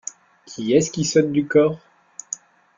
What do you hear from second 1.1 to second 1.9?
du cor?…